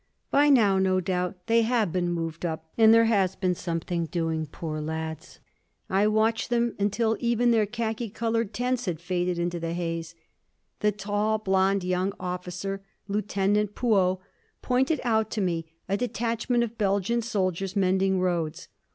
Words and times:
By 0.31 0.49
now, 0.49 0.79
no 0.79 0.99
doubt, 0.99 1.45
they 1.45 1.61
have 1.61 1.91
been 1.91 2.11
moved 2.11 2.43
up 2.43 2.67
and 2.75 2.91
there 2.91 3.05
has 3.05 3.35
been 3.35 3.53
something 3.53 4.07
doing. 4.07 4.47
Poor 4.47 4.81
lads! 4.81 5.39
I 5.91 6.07
watched 6.07 6.49
them 6.49 6.73
until 6.79 7.17
even 7.19 7.51
their 7.51 7.67
khaki 7.67 8.09
coloured 8.09 8.51
tents 8.51 8.85
had 8.85 8.99
faded 8.99 9.37
into 9.37 9.59
the 9.59 9.73
haze. 9.73 10.15
The 10.79 10.91
tall, 10.91 11.37
blonde, 11.37 11.83
young 11.83 12.13
officer, 12.19 12.81
Lieutenant 13.07 13.75
Puaux, 13.75 14.17
pointed 14.63 14.99
out 15.03 15.29
to 15.29 15.39
me 15.41 15.67
a 15.87 15.97
detachment 15.97 16.63
of 16.63 16.79
Belgian 16.79 17.21
soldiers 17.21 17.75
mending 17.75 18.19
roads. 18.19 18.69